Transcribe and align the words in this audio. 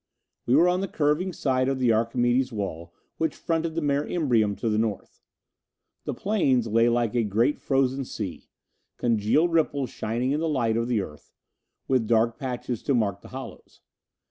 We 0.47 0.55
were 0.55 0.67
on 0.67 0.81
the 0.81 0.87
curving 0.87 1.31
side 1.31 1.69
of 1.69 1.77
the 1.77 1.93
Archimedes 1.93 2.51
wall 2.51 2.91
which 3.17 3.35
fronted 3.35 3.75
the 3.75 3.83
Mare 3.83 4.03
Imbrium 4.07 4.55
to 4.57 4.67
the 4.67 4.79
North. 4.79 5.21
The 6.05 6.13
plains 6.15 6.65
lay 6.65 6.89
like 6.89 7.13
a 7.13 7.23
great 7.23 7.59
frozen 7.59 8.03
sea, 8.03 8.49
congealed 8.97 9.51
ripples 9.53 9.91
shining 9.91 10.31
in 10.31 10.39
the 10.39 10.49
light 10.49 10.75
of 10.75 10.87
the 10.87 11.01
Earth, 11.01 11.35
with 11.87 12.07
dark 12.07 12.39
patches 12.39 12.81
to 12.81 12.95
mark 12.95 13.21
the 13.21 13.27
hollows. 13.27 13.81